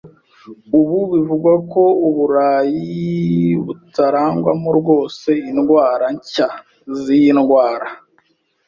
Ubu 0.79 0.97
bivugwa 1.11 1.51
ko 1.71 1.83
Uburayi 2.07 3.07
butarangwamo 3.65 4.69
rwose 4.79 5.29
indwara 5.49 6.05
nshya 6.15 6.47
z’iyi 7.01 7.31
ndwara. 7.39 7.87